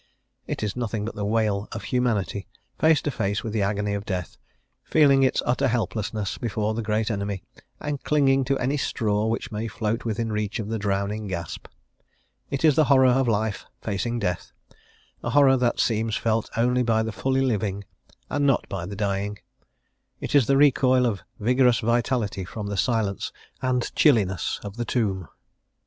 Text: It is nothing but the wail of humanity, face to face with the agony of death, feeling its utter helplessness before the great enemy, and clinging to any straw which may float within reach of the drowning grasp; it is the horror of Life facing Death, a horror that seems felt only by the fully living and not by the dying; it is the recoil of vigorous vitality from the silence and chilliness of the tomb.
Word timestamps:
It 0.47 0.63
is 0.63 0.75
nothing 0.75 1.05
but 1.05 1.13
the 1.13 1.23
wail 1.23 1.67
of 1.73 1.83
humanity, 1.83 2.47
face 2.79 3.03
to 3.03 3.11
face 3.11 3.43
with 3.43 3.53
the 3.53 3.61
agony 3.61 3.93
of 3.93 4.03
death, 4.03 4.35
feeling 4.83 5.21
its 5.21 5.43
utter 5.45 5.67
helplessness 5.67 6.39
before 6.39 6.73
the 6.73 6.81
great 6.81 7.11
enemy, 7.11 7.43
and 7.79 8.03
clinging 8.03 8.43
to 8.45 8.57
any 8.57 8.77
straw 8.77 9.27
which 9.27 9.51
may 9.51 9.67
float 9.67 10.03
within 10.03 10.31
reach 10.31 10.57
of 10.57 10.69
the 10.69 10.79
drowning 10.79 11.27
grasp; 11.27 11.67
it 12.49 12.65
is 12.65 12.75
the 12.75 12.85
horror 12.85 13.05
of 13.09 13.27
Life 13.27 13.67
facing 13.83 14.17
Death, 14.17 14.51
a 15.23 15.29
horror 15.29 15.55
that 15.55 15.79
seems 15.79 16.15
felt 16.15 16.49
only 16.57 16.81
by 16.81 17.03
the 17.03 17.11
fully 17.11 17.41
living 17.41 17.83
and 18.27 18.47
not 18.47 18.67
by 18.67 18.87
the 18.87 18.95
dying; 18.95 19.37
it 20.19 20.33
is 20.33 20.47
the 20.47 20.57
recoil 20.57 21.05
of 21.05 21.21
vigorous 21.39 21.77
vitality 21.77 22.43
from 22.43 22.65
the 22.65 22.75
silence 22.75 23.31
and 23.61 23.93
chilliness 23.93 24.59
of 24.63 24.77
the 24.77 24.85
tomb. 24.85 25.27